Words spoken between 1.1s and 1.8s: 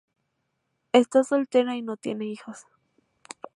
soltera